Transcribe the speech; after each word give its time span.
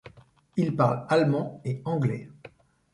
Il 0.57 0.75
parle 0.75 1.05
allemand 1.09 1.61
et 1.63 1.83
anglais. 1.85 2.27